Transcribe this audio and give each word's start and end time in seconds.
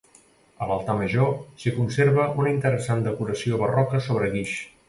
A 0.65 0.69
l'altar 0.71 0.95
major, 1.01 1.29
s'hi 1.63 1.75
conserva 1.77 2.27
una 2.45 2.51
interessant 2.57 3.07
decoració 3.11 3.63
barroca 3.67 4.05
sobre 4.09 4.35
guix. 4.39 4.61